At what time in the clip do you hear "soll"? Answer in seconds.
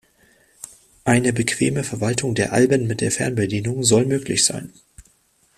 3.83-4.07